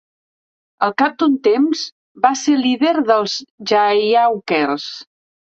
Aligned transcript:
Al 0.85 0.95
cap 1.01 1.19
d'un 1.19 1.35
temps, 1.47 1.83
va 2.23 2.31
ser 2.45 2.57
líder 2.63 2.95
dels 3.11 3.37
Jayhawkers. 3.75 4.91